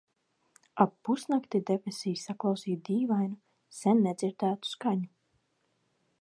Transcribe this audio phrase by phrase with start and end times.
[0.85, 3.39] Ap pusnakti debesīs saklausīju dīvainu,
[3.81, 5.07] sen nedzirdētu skaņu.